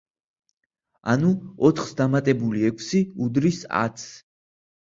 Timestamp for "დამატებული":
2.01-2.65